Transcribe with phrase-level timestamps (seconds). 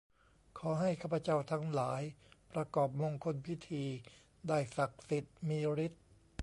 [0.59, 2.01] ขอให้ข้าพเจ้าทั้งหลาย
[2.53, 3.83] ประกอบมงคลพิธี
[4.47, 6.03] ได้ศักดิ์สิทธิ์มีฤทธิ์